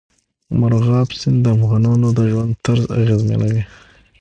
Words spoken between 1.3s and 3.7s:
د افغانانو د ژوند طرز اغېزمنوي.